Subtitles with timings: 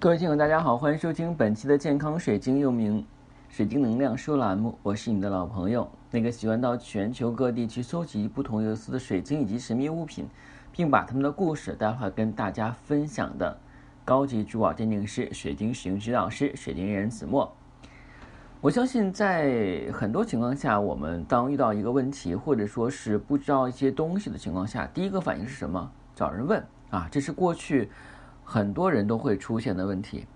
[0.00, 3.04] 各位听友，大家好，欢迎收听本期的健康水晶，又名
[3.50, 4.78] 水晶能量说栏目。
[4.82, 10.26] 我是你的老朋友，那个喜欢到全球各地去搜集不同有意思的水晶以及神秘物品，
[10.72, 13.54] 并把他们的故事待会儿跟大家分享的
[14.02, 17.54] 高级珠宝鉴定师、水晶使用指导师、水晶人子墨。
[18.62, 25.92] 我相信，在很多情况下，我们当遇到一个问题，或者说是不知道一些东西的情况下，第一个反应是什么？
[26.14, 27.90] 找人问啊，这是过去。
[28.50, 30.26] 很多人都会出现的问题，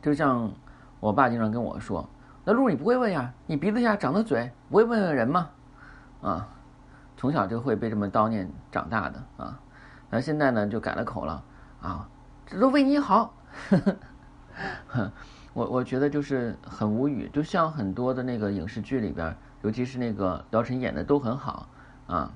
[0.00, 0.48] 就像
[1.00, 2.08] 我爸经常跟我说
[2.46, 5.50] ：“那路你不会问呀，你鼻子下长的嘴，不会问问人吗？”
[6.22, 6.48] 啊，
[7.16, 9.58] 从小就会被这么叨念长大的啊，
[10.10, 11.42] 那现在呢就改了口了
[11.82, 12.08] 啊，
[12.46, 13.34] 这都为你好。
[15.54, 21.68] 我我觉得就是很无语，就像很多的那个影视剧里边，尤其是那个姚晨演的都很好
[22.06, 22.30] 啊，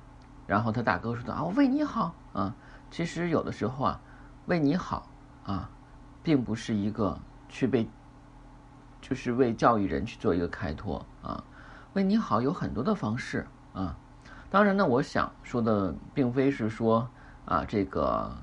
[0.49, 2.53] 然后他大哥说的啊，我为你好啊，
[2.91, 4.01] 其实有的时候啊。
[4.49, 5.07] 为你好，
[5.45, 5.69] 啊，
[6.23, 7.19] 并不是一个
[7.51, 7.87] 去被，
[8.99, 11.45] 就是为教育人去做一个开脱啊。
[11.93, 13.95] 为你好有很多的方式啊。
[14.49, 17.07] 当然呢，我想说的并非是说
[17.45, 18.35] 啊，这个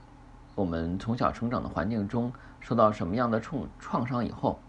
[0.54, 4.60] 我们从小成长的环境中受到什么样的创创伤以后，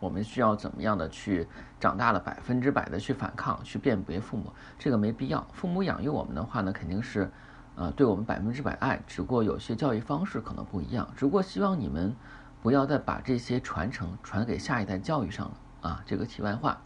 [0.00, 1.46] 我们需要怎么样的去
[1.78, 5.46] 长大了百分之百的去反抗、去辨别父母，这个没必要。
[5.52, 7.30] 父母养育我们的话呢，肯定是。
[7.74, 11.08] 啊，对我们百分之百爱，只不过有些教育方式可能不一样。
[11.16, 12.14] 只不过希望你们
[12.62, 16.02] 不要再把这些传承传给下一代教育上了啊。
[16.04, 16.80] 这个题外话。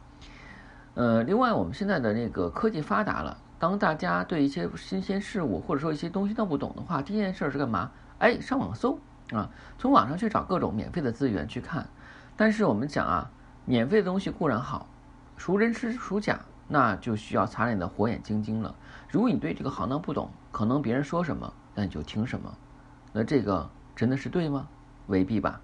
[0.95, 7.91] 呃，另外我们现在的那个科技发达了，当大家对一些新鲜事物或者说一些东西都不懂的话，第一件事是干嘛？
[8.19, 8.99] 哎，上网搜
[9.33, 11.87] 啊，从网上去找各种免费的资源去看。
[12.37, 13.31] 但是我们讲啊，
[13.65, 14.87] 免费的东西固然好，
[15.37, 16.41] 孰真孰孰假？
[16.69, 18.75] 那就需要擦亮你的火眼金睛了。
[19.09, 22.53] 如果你对这个行当不懂，可能别人说什么，那你就听什么。
[23.13, 24.67] 那这个真的是对吗？
[25.07, 25.61] 未必吧。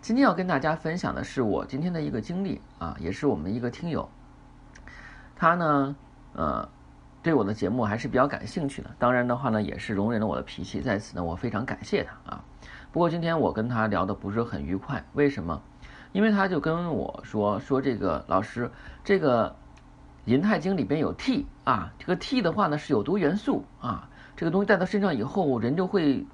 [0.00, 4.08] 今天要跟大家分享的是我今天的一个经历啊，也是我们一个听友，
[5.36, 5.94] 他呢，
[6.32, 6.68] 呃，
[7.22, 8.90] 对我的节目还是比较感兴趣的。
[8.98, 12.44] 当然的话呢，也是容忍了我的脾气，在此呢，我非常感谢他啊。
[12.90, 15.62] 不过今天我跟他聊的不是很愉快，为什么？
[16.12, 18.70] 因为他就跟我说说这个老师
[19.04, 19.54] 这个。
[20.24, 26.26] 银泰经里边有 T 啊，这个 T 的话呢是有毒元素啊，这个东西带到身上以后，人就会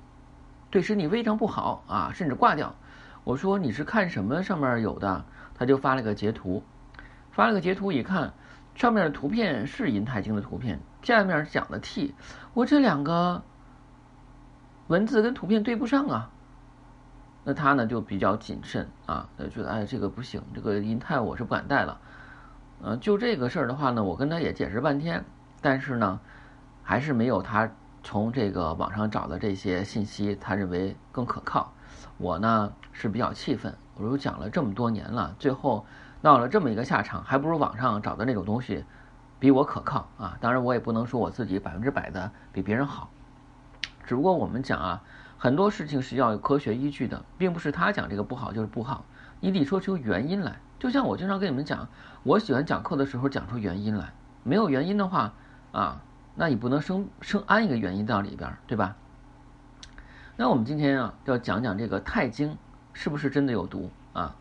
[0.71, 2.75] 对身体非常不好啊，甚至挂掉。
[3.25, 5.25] 我说你是看什么上面有的？
[5.55, 6.63] 他就发了个截图，
[7.31, 8.35] 发了个截图一看，
[8.75, 12.15] 上面的图片是银泰经的图片，下面讲的 T，
[12.55, 13.43] 我这两个
[14.87, 16.31] 文字跟图片对不上啊。
[17.45, 21.99] 那他呢就比较谨慎啊，觉得哎这个不行，这个银泰我是不敢戴了。
[22.81, 25.25] 呃，就这个事儿的话呢，我跟他也解释半天，
[25.61, 26.21] 但是呢，
[26.83, 27.69] 还是没有他
[28.05, 31.73] 从这个网上找的这些信息，他认为更可靠。
[32.19, 35.85] 我呢是比较气愤，我都讲了这么多年了，最后
[36.21, 38.85] 闹了这么一个下场，还不如网上找的那种东西
[39.41, 40.39] 比我可靠啊！
[40.41, 43.11] 当然，我也不能说我自己百分之百的比别人好，
[44.05, 45.03] 只不过我们讲啊，
[45.37, 49.05] 很多事情是要有科学依据的，并不是他讲这个不好就是不好，
[49.41, 50.61] 你得说出原因来。
[50.79, 51.89] 就像我经常跟你们讲，
[52.23, 54.13] 我喜欢讲课的时候讲出原因来，
[54.45, 55.33] 没有原因的话，
[55.73, 56.01] 啊，
[56.37, 58.95] 那你不能生生安一个原因到里边，对吧？
[60.37, 62.57] 那我们今天啊，要讲讲这个钛晶
[62.93, 64.37] 是不是真的有毒啊？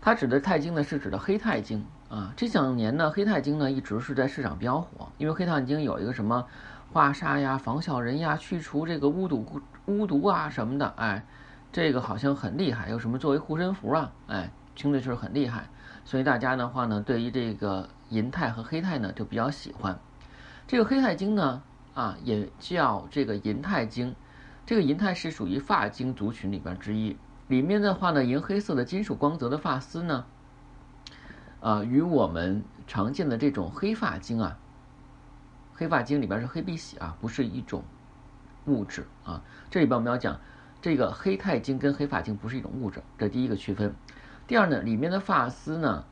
[0.00, 2.32] 它指的钛晶呢，是指的黑钛晶啊。
[2.36, 6.46] 这两年呢，黑钛晶呢一直是在市场比较火，因为黑钛晶有一个什么
[6.92, 11.26] 化煞呀、防小人呀、去除这个巫毒巫毒啊什么的，哎，
[11.72, 14.52] 这个好像很厉害，有什么作为护身符啊，哎。
[14.76, 15.68] 听的就是很厉害，
[16.04, 19.98] 所以大家的话呢，对于这个银钛和黑钛呢就比较喜欢。
[20.68, 21.62] 这个黑钛晶呢，
[21.94, 24.14] 啊，也叫这个银钛晶。
[24.66, 27.16] 这个银钛是属于发晶族群里边之一。
[27.48, 30.26] 里面的话呢，银黑色的金属光泽的发丝呢，
[31.60, 34.58] 啊，与我们常见的这种黑发晶啊，
[35.74, 37.84] 黑发晶里边是黑碧玺啊，不是一种
[38.66, 39.42] 物质啊。
[39.70, 40.40] 这里边我们要讲，
[40.82, 43.94] 这个黑钛晶跟黑发晶不是一种物质，这第一个区分。
[44.46, 46.04] 第二呢，里面的发丝呢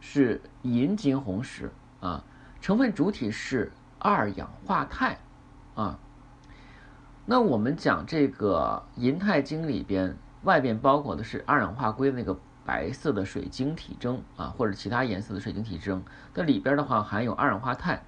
[0.00, 2.22] 是银金红石啊，
[2.60, 5.16] 成分主体是二氧化钛
[5.74, 5.98] 啊。
[7.24, 16.04] 那我们讲这个银钛晶里边，外边包裹的是二氧化硅那个白色的水晶体征啊，或者其他颜色的水晶体征，
[16.34, 18.02] 那里边的话含有二氧化钛。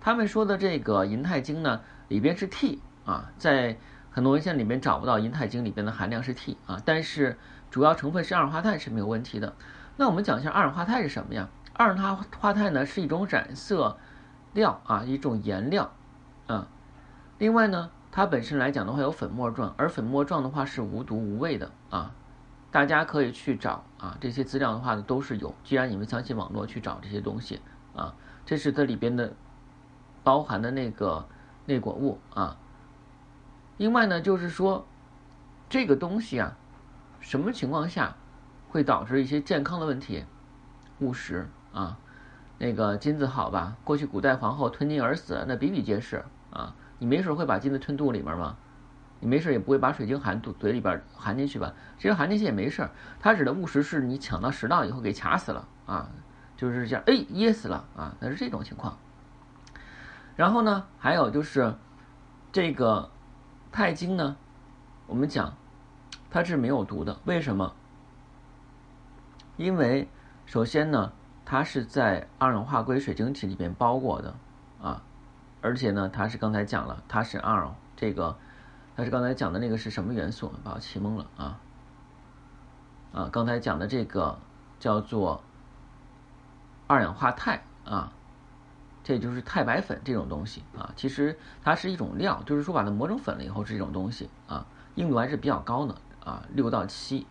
[0.00, 3.78] 他们说的这个银钛晶呢，里边是 T 啊，在
[4.10, 7.38] 很多文献里面找不到银钛晶里边的含量是 T 啊，但是。
[7.70, 9.54] 主要成分是二氧化碳是没有问题的。
[9.96, 11.48] 那我们讲一下二氧化钛是什么呀？
[11.72, 13.96] 二氧化钛呢是一种染色
[14.52, 15.92] 料啊，一种颜料
[16.46, 16.66] 啊。
[17.38, 22.12] 另外呢，它本身来讲的话有粉末状，而粉末状的话是无毒无味的啊。
[22.70, 25.54] 大家可以去找啊，这些资料的话呢都是有。
[25.64, 27.60] 既然你们相信网络去找这些东西
[27.94, 28.14] 啊，
[28.46, 29.32] 这是它里边的
[30.22, 31.26] 包含的那个
[31.66, 32.56] 内果物啊。
[33.76, 34.86] 另外呢，就是说
[35.68, 36.56] 这个东西啊，
[37.20, 38.16] 什么情况下
[38.68, 40.24] 会导致一些健康的问题？
[40.98, 41.96] 误食啊，
[42.58, 43.76] 那个金子好吧？
[43.84, 46.74] 过去古代皇后吞金而死，那比比皆是啊。
[46.98, 48.56] 你没准会把金子吞肚里面吗？
[49.20, 51.72] 你没事也不会把水晶含肚嘴里边含进去吧？
[51.96, 52.90] 其实含进去也没事儿。
[53.18, 56.08] 它指的误食是你抢到食道以后给卡死了啊，
[56.56, 58.98] 就是这样，哎，噎死了啊，那是这种情况。
[60.36, 61.74] 然后呢，还有就是
[62.52, 63.10] 这个
[63.72, 64.36] 钛晶呢，
[65.06, 65.54] 我们讲
[66.30, 67.74] 它是没有毒的，为什么？
[69.56, 70.08] 因为
[70.46, 71.12] 首先呢，
[71.44, 74.34] 它是在二氧化硅水晶体里面包裹的
[74.80, 75.02] 啊。
[75.62, 78.34] 而且呢，它是刚才讲了，它是二这个，
[78.96, 80.50] 它是刚才讲的那个是什么元素？
[80.64, 81.60] 把我气懵了啊！
[83.12, 84.38] 啊，刚才讲的这个
[84.78, 85.42] 叫做
[86.86, 88.10] 二氧化钛啊，
[89.04, 90.90] 这就是钛白粉这种东西啊。
[90.96, 95.94] 其实它是一种料，就是说把它磨成粉了以后是一种东西啊，硬度还是比较高的
[96.24, 97.26] 啊，六到七。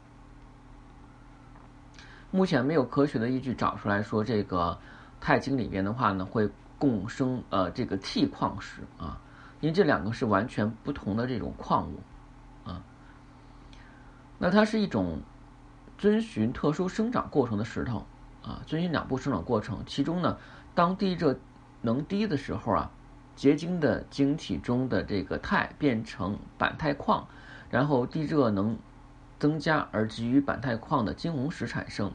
[2.31, 4.77] 目前没有科学的依据找出来说这个
[5.19, 6.49] 钛晶里边的话呢会。
[6.81, 9.19] 共生呃这个 T 矿石啊，
[9.59, 11.99] 因为这两个是完全不同的这种矿物
[12.63, 12.81] 啊。
[14.37, 15.19] 那它是一种
[15.97, 18.05] 遵循特殊生长过程的石头
[18.41, 19.83] 啊，遵循两步生长过程。
[19.85, 20.37] 其中呢，
[20.73, 21.37] 当地热
[21.81, 22.89] 能低的时候啊，
[23.35, 27.27] 结晶的晶体中的这个钛变成板钛矿，
[27.69, 28.77] 然后地热能
[29.39, 32.11] 增加而给予板钛矿的金红石产生。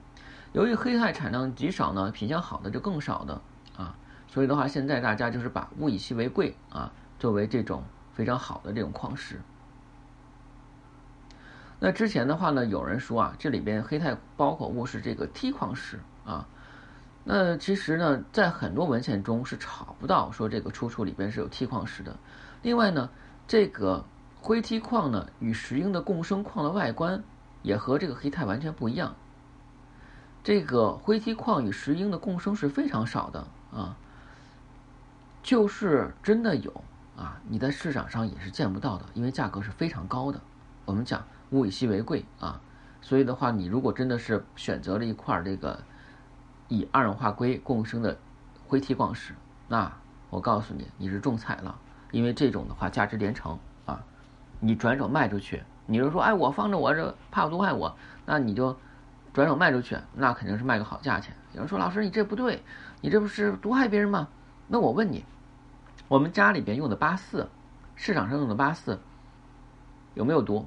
[0.53, 3.41] 由于黑钛产量极少呢，品相好的就更少的
[3.77, 3.97] 啊。
[4.29, 9.41] 所以的话，现在大家就是把物以稀为贵啊，作为这种非常好的这种矿石。
[11.81, 16.49] 那之前的话呢，有人说啊，这里边黑钛包裹物是这个 T 矿石啊。
[17.25, 22.17] 那其实呢，在很多文献中是查不到说这个出处里边是有 T 矿石的。
[22.63, 23.11] 另外呢，
[23.47, 24.05] 这个
[24.45, 27.25] 灰 T 矿呢，与石英的共生矿的外观
[27.63, 29.17] 也和这个黑钛完全不一样。
[30.43, 33.97] 这个灰 T 矿与石英的共生是非常少的啊。
[35.43, 36.71] 就是真的有
[37.17, 40.39] 啊，你在市场上也是见不到的，因为价格是非常高的。
[40.85, 42.61] 我们讲物以稀为贵啊，
[43.01, 45.83] 所以的话，你如果真的是选择了一块这个
[46.69, 48.15] 以二氧化硅共生的
[48.69, 49.33] 灰梯矿石，
[49.69, 49.91] 那
[50.29, 51.75] 我告诉你，你是中彩了，
[52.11, 53.59] 因为这种的话价值连城。
[54.61, 57.95] 你转手卖出去，你就说哎，我放着我这怕毒害我，
[58.27, 58.77] 那你就
[59.33, 61.35] 转手卖出去，那肯定是卖个好价钱。
[61.53, 62.63] 有人说老师你这不对，
[63.01, 64.29] 你这不是毒害别人吗？
[64.69, 65.25] 那我问你。
[66.07, 67.49] 我们家里边用的八四，
[67.95, 69.01] 市场上用的八四，
[70.13, 70.67] 有没有毒？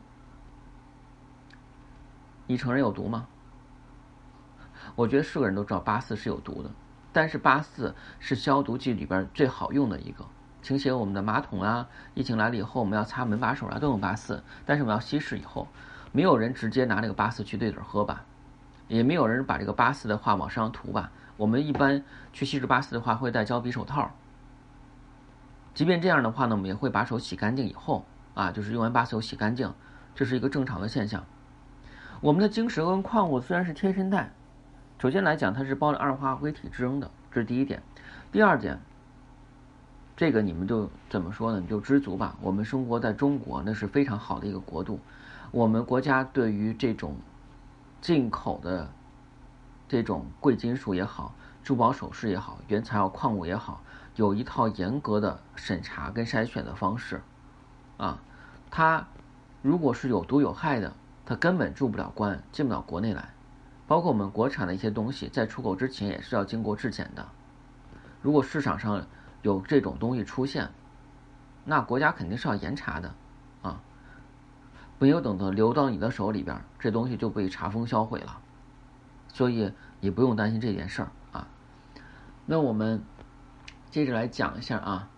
[2.47, 3.27] 你承认有毒吗？
[4.95, 6.71] 我觉得是个人都知道八四是有毒的，
[7.13, 10.25] 但是八四是消毒剂里边最好用的一个。
[10.67, 14.43] 清洗我们的马桶啊，疫情来了以后，我们要擦门把手啊，都用八四。
[14.65, 15.65] 但是我们要稀释以后，
[16.11, 18.25] 没有人直接拿这个八四去对嘴喝吧，
[18.89, 21.09] 也没有人把这个八四的话往身上涂吧。
[21.37, 22.03] 我们一般
[22.33, 24.11] 去稀释八四的话，会戴胶皮手套。
[25.73, 29.73] 即便这样的话呢，我们也会把手洗干净以后啊，就是用完八四后洗干净，
[30.13, 31.23] 这是一个正常的现象。
[32.19, 34.33] 我们的晶石跟矿物虽然是贴身带，
[34.99, 37.81] 首先来讲它是包着二氧化硅体质扔的，这是第一点。
[38.33, 38.77] 第二点，
[40.17, 41.59] 这个你们就怎么说呢？
[41.59, 42.35] 你就知足吧。
[42.41, 44.99] 我们生活在中国，那是非常好的一个国度。
[45.51, 47.15] 我们国家对于这种
[48.01, 48.89] 进口的
[49.87, 53.83] 这种贵金属也好，珠宝首饰也好，原材料矿物也好。
[54.15, 57.21] 有一套严格的审查跟筛选的方式，
[57.97, 58.19] 啊，
[58.71, 59.05] 它
[59.61, 60.91] 如果是有毒有害的，
[61.27, 63.29] 它根本入不了关，进不了国内来。
[63.85, 67.23] 包括我们国产的一些东西，在出口之前也是要经过质检的。
[68.23, 69.05] 如果市场上
[69.41, 70.69] 有这种东西出现，
[71.65, 73.13] 那国家肯定是要严查的，
[73.61, 73.81] 啊，
[74.99, 78.39] 没有等到流到你的手里边，这东西就被查封销毁了。
[79.27, 81.47] 所以你不用担心这件事儿啊。
[82.45, 83.01] 那我们。
[83.89, 85.09] 接着来讲一下啊，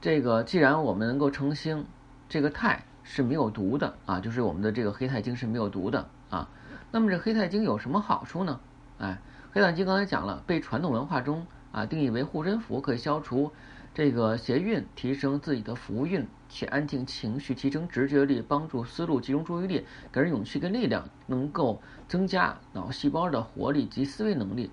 [0.00, 1.84] 这个既然我们能够成星，
[2.28, 6.48] 这个钛是没有毒的啊，就是我们的这个黑钛晶是没有毒的啊。
[6.92, 8.60] 那么这黑钛晶有什么好处呢？
[8.98, 9.18] 哎，
[9.52, 13.52] 黑钛晶刚才讲了，被传统文化中啊定义为护身符，可以消除
[13.92, 24.70] 这个邪运，提升自己的福运，且安定情绪，提升直觉力，帮助思路集中注意力，给人勇气跟力量，能够增加脑细胞的活力及思维能力。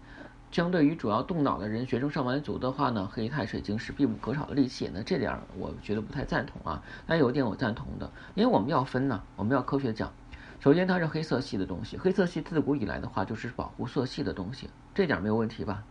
[0.51, 4.91] 相对于主要动脑的人，学生上班族的话呢，黑钛水晶是必不可少的利器。
[4.93, 6.83] 那这点我觉得不太赞同啊。
[7.07, 10.11] 但有一点我赞同的，因为我们要分呢，我们要科学讲。
[10.59, 15.83] 首先它是黑色系的东西，黑色系自古以来的话就是保护色系的东西，这点没有问题吧？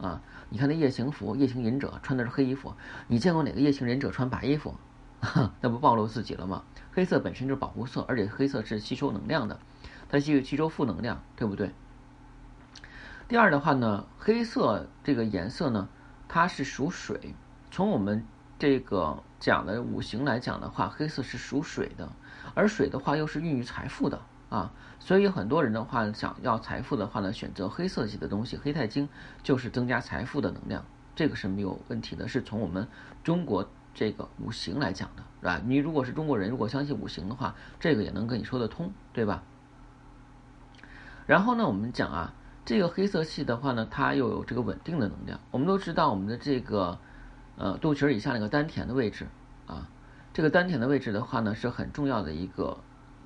[0.00, 2.74] 啊，你看那夜行服，夜行忍者穿的是黑衣服，
[3.08, 4.74] 你见过哪个夜行忍者穿白衣服？
[5.60, 6.62] 那不暴露自己了吗？
[6.92, 9.58] 黑色本身就是保护色，而且黑色是吸收能量的，
[10.08, 11.72] 它吸吸收负能量，对不对？
[13.26, 15.88] 第二的话呢，黑色这个颜色呢，
[16.28, 17.34] 它是属水。
[17.70, 18.24] 从我们
[18.58, 22.12] 这个讲的五行来讲的话，黑色是属水的，
[22.54, 24.72] 而水的话又是孕育财富的啊。
[24.98, 29.08] 所以很多人的话想要财富的话呢，选择黑色系的东西，黑钛金
[29.42, 30.84] 就是增加财富的能量，
[31.14, 32.26] 这个是没有问题的。
[32.26, 32.86] 是从我们
[33.22, 35.60] 中国这个五行来讲的，是吧？
[35.64, 39.42] 你如果是中国人，如果相信五行的话，这个也能跟你说得通，对吧？
[41.26, 42.34] 然后呢，我们讲啊。
[42.64, 45.38] 这个黑色系的话呢，它又有这个稳定的能量。
[45.52, 46.98] 我们都知道，我们的这个，
[47.56, 49.28] 呃，肚脐以下那个丹田的位置
[49.68, 49.88] 啊，
[50.32, 52.76] 这个丹田的位置的话呢，是很重要的一个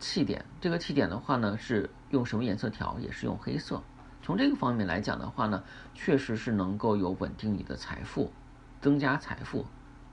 [0.01, 0.45] 气点。
[0.61, 2.99] 这个气点的话呢，是用什么颜色调？
[2.99, 3.81] 也是用黑色。
[4.23, 5.63] 从这个方面来讲的话呢，
[5.95, 8.33] 确实是能够有稳定你的财富、
[8.81, 9.65] 增加财富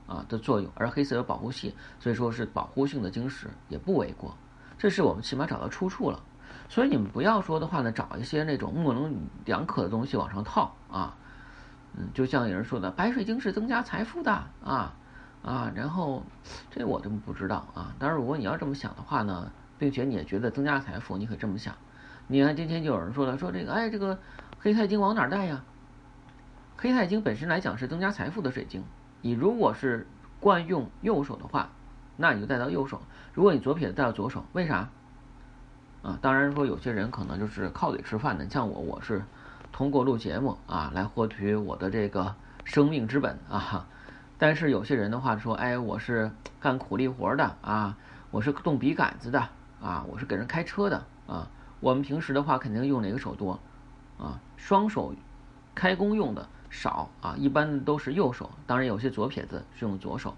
[0.05, 0.71] 啊的作用。
[0.75, 4.35] 而黑色有保护系，所以说是保护性的晶石，也不为过。
[4.77, 6.21] 这是我们起码找到出处了。
[6.69, 9.13] 所以你们不要说的话呢，找一些那种模棱
[9.45, 11.15] 两可的东西往上套啊，
[11.95, 14.31] 嗯，就像有人说的，白水晶是增加财富的
[14.63, 14.93] 啊
[15.43, 16.23] 啊，然后
[16.69, 17.95] 这我就不知道啊。
[17.99, 21.75] 当然，如果你要这么想的话呢，并且你也觉得增加财富，你可以这么想。
[22.27, 24.19] 你看今天就有人说了，说这个哎，这个
[24.59, 25.63] 黑钛金往哪带呀？
[26.75, 28.83] 黑钛金本身来讲是增加财富的水晶，
[29.21, 30.05] 你如果是
[30.39, 31.69] 惯用右手的话，
[32.17, 32.97] 那你就带到右手；
[33.33, 34.89] 如果你左撇子带到左手，为啥？
[36.03, 39.23] 啊，当然说有些人可能就是靠嘴吃饭的，像我，我是
[39.71, 43.87] 通过录节目啊来获取我的这个生命之本啊。
[44.37, 47.97] 但是有些人的话说，哎，我是干苦力活的啊，
[48.29, 49.49] 我是动笔杆子的
[49.81, 51.49] 啊，我是给人开车的啊。
[51.79, 53.59] 我们平时的话肯定用哪个手多
[54.17, 54.39] 啊？
[54.55, 55.13] 双手
[55.75, 58.49] 开工用的少啊，一般都是右手。
[58.65, 60.35] 当然有些左撇子是用左手。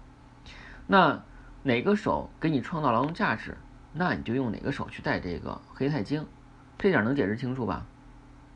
[0.86, 1.22] 那
[1.62, 3.56] 哪个手给你创造劳动价值？
[3.92, 6.26] 那你就用哪个手去戴这个黑钛晶，
[6.78, 7.86] 这点能解释清楚吧？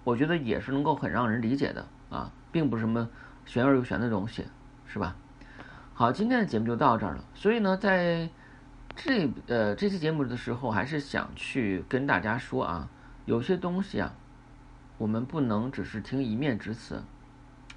[0.04, 3.08] 我觉得也是能够很让人理解的啊，并不是什么
[3.46, 4.46] 玄而又玄的东西，
[4.86, 5.16] 是吧？
[5.94, 7.24] 好，今天的节目就到这儿了。
[7.34, 8.28] 所以呢，在
[8.96, 12.88] 这呃这期节目的时候，还是想去跟大家说啊，
[13.26, 14.12] 有些东西啊，
[14.98, 17.02] 我们不能只是听一面之词，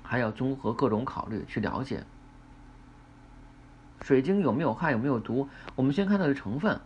[0.04, 2.04] 还要综合各种考虑去了解。
[4.02, 5.50] 水晶有没有害，有没有毒？
[5.76, 6.80] 我们先看它的成分。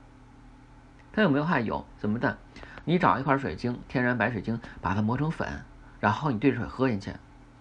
[1.11, 1.59] 它有没有害？
[1.59, 2.37] 有，怎么的？
[2.85, 5.65] 你找一块水晶，天然白水晶，把它磨成粉，
[5.99, 7.13] 然后你兑水喝进去，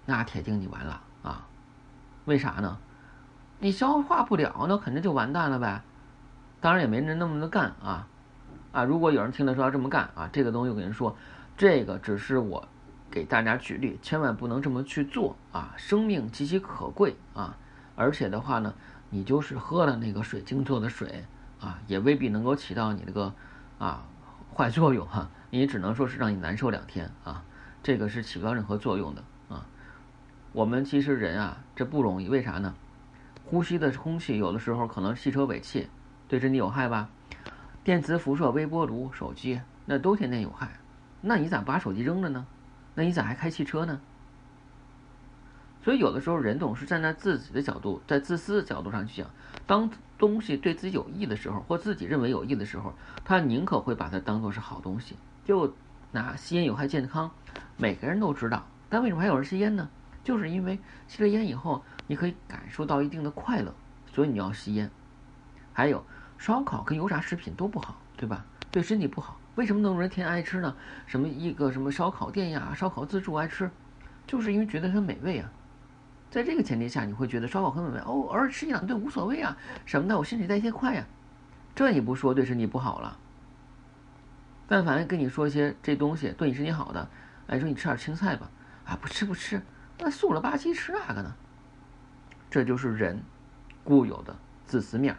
[0.07, 1.49] 那铁定你完了啊！
[2.27, 2.79] 为啥呢？
[3.59, 5.83] 你消化不了，那肯定就完蛋了呗。
[6.61, 8.07] 当然也没人那么的干啊
[8.73, 8.85] 啊！
[8.85, 11.17] 如果有人听了说要这么干啊，这个东西我跟人说，
[11.57, 12.69] 这个只是我
[13.11, 15.75] 给大家举例，千万不能这么去做啊！
[15.77, 17.57] 生命极其可贵啊！
[17.97, 18.75] 而且的话呢，
[19.11, 21.25] 你就是喝了那个水晶做的水。
[21.61, 23.35] 啊，也未必能够起到你这个
[23.79, 24.07] 啊
[24.57, 27.45] 坏作用哈，你只能说是让你难受两天啊，
[27.83, 29.67] 这个是起不到任何作用的啊。
[30.53, 32.73] 我们其实人啊，这不容易，为啥呢？
[33.45, 35.87] 呼吸的空气有的时候可能汽车尾气
[36.31, 37.11] 对身体有害吧，
[37.83, 40.79] 电磁辐射、微波炉、手机那都天天有害，
[41.21, 42.47] 那你咋把手机扔了呢？
[42.95, 44.01] 那你咋还开汽车呢？
[45.83, 49.29] 所以有的时候人总是站在自己的角度，在自私的角度上去想，
[49.67, 52.95] 当东西对自己有益的时候，或自己认为有益的时候，
[53.25, 55.17] 他宁可会把它当做是好东西。
[55.45, 55.75] 就
[56.13, 57.29] 拿吸烟有害健康，
[57.77, 59.91] 每个人都知道，但为什么还有人吸烟呢？
[60.23, 63.75] 就是因为吸了烟以后，你可以感受到一定的快乐，
[64.13, 64.89] 所以你要吸烟。
[65.73, 66.05] 还有
[66.41, 68.43] 烧烤跟油炸食品都不好，对吧？
[68.71, 69.39] 对身体不好。
[69.57, 70.75] 为什么那么多人天天爱吃呢？
[71.07, 73.71] 什么一个什么烧烤店呀，烧烤自助爱吃，
[74.27, 75.53] 就是因为觉得它美味啊。
[76.31, 79.55] 在这个前提下，你会觉得烧烤很美味哦，偶尔吃一两顿无所谓啊，
[79.85, 81.05] 什么的，我身体代谢快呀，
[81.75, 83.19] 这你不说对身体不好了。
[84.67, 87.07] 但凡跟你说一些这东西对你身体好的，
[87.49, 88.51] 哎，说你吃点青菜吧，
[88.87, 89.61] 啊，不吃不吃，
[89.99, 91.35] 那素了吧唧吃哪个呢？
[92.49, 93.21] 这就是人
[93.85, 95.15] 固有的自私面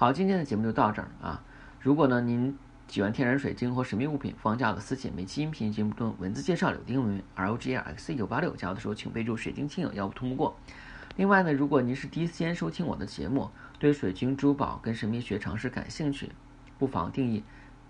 [0.00, 1.44] 好，今天的节目就到这儿啊。
[1.78, 2.56] 如果呢您。
[2.88, 10.56] 喜欢天然水晶或神秘物品，放假的私信每期音频节目中文字介绍柳丁文 R O G L X 一九八六，加的时候请备注水晶亲友，要不通不过。
[11.16, 16.32] 另外呢，如果您是第一时间收听我的节目，对水晶珠宝跟神秘学常识感兴趣，
[16.78, 17.44] 不妨定义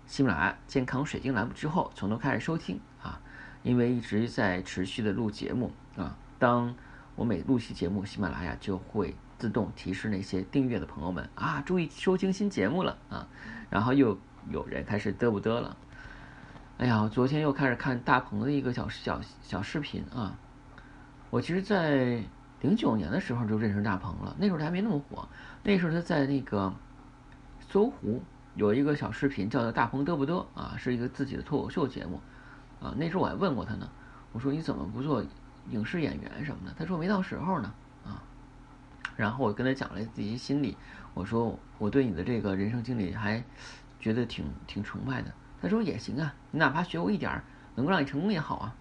[0.05, 3.21] 喜马拉雅健康水晶栏目之后从头开始收听啊。
[3.63, 6.75] 因为一直在持续的录节目啊，当
[7.15, 13.27] 我每录期节目，喜马拉雅就会自动提示那些订阅的朋友们啊，注意收听新节目了啊，
[13.71, 14.15] 然后又
[14.51, 15.75] 有人开始嘚不嘚了。
[16.77, 20.37] 哎呀，我昨天又开始看大鹏的一个小小小视频啊。
[21.31, 22.23] 我其实，在
[22.59, 25.27] 零九年的时候就认识大鹏了，那时候他还没那么火。
[25.63, 26.71] 那时候他在那个
[27.67, 28.21] 搜狐
[28.53, 32.21] 有一个小视频，叫做《大鹏嘚不嘚》啊，是一个自己的脱口秀节目
[32.79, 32.93] 啊。
[32.95, 33.89] 那时候我还问过他呢，
[34.33, 35.25] 我说你怎么不做
[35.71, 36.75] 影视演员什么的？
[36.77, 37.73] 他说没到时候呢
[38.05, 38.21] 啊。
[39.15, 40.77] 然后我跟他讲了自己心里，
[41.13, 43.43] 我说我对你的这个人生经历还
[43.99, 45.31] 觉得挺挺崇拜的。
[45.61, 47.43] 他说也行啊，你哪怕学过一点儿，
[47.75, 48.75] 能够让你成功也好啊。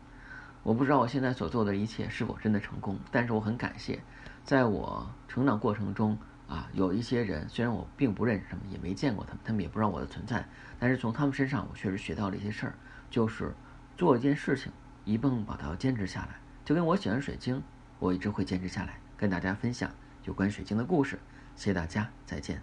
[0.62, 4.00] 我不知道我现在所做的一切是否真的成功，但是我很感谢，
[4.44, 6.16] 在我成长过程中
[6.48, 10.46] 啊，有一些人虽然我并不认识他们，也没见过他们，他们也不知道我的存在，
[10.78, 12.74] 但是从他们身上我确实学到了一些事儿，
[13.10, 13.54] 就是
[13.96, 14.70] 做一件事情
[15.04, 16.40] 一蹦把它坚持下来。
[16.64, 17.62] 就跟我喜欢水晶，
[17.98, 19.90] 我一直会坚持下来，跟大家分享
[20.24, 21.18] 有关水晶的故事。
[21.56, 22.60] 谢谢大家，再见。